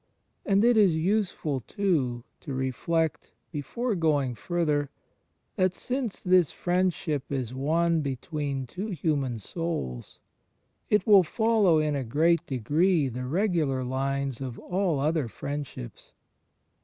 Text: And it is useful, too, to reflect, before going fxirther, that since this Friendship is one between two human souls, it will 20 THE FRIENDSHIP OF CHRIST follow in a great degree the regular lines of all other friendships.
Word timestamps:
And 0.47 0.63
it 0.63 0.77
is 0.77 0.95
useful, 0.95 1.59
too, 1.61 2.23
to 2.39 2.55
reflect, 2.55 3.33
before 3.51 3.93
going 3.93 4.33
fxirther, 4.33 4.87
that 5.57 5.75
since 5.75 6.23
this 6.23 6.49
Friendship 6.49 7.31
is 7.31 7.53
one 7.53 8.01
between 8.01 8.65
two 8.65 8.87
human 8.87 9.37
souls, 9.37 10.19
it 10.89 11.05
will 11.05 11.21
20 11.21 11.21
THE 11.21 11.29
FRIENDSHIP 11.29 11.29
OF 11.29 11.35
CHRIST 11.35 11.35
follow 11.37 11.77
in 11.77 11.95
a 11.95 12.03
great 12.03 12.45
degree 12.47 13.09
the 13.09 13.25
regular 13.27 13.83
lines 13.83 14.41
of 14.41 14.57
all 14.57 14.99
other 14.99 15.27
friendships. 15.27 16.13